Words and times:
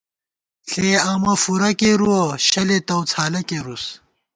ݪے 0.69 0.89
آمہ 1.11 1.33
فُورہ 1.41 1.71
کېرُوَہ، 1.79 2.21
شَلے 2.47 2.77
تَؤڅھالہ 2.87 3.41
کېرُوس 3.47 3.85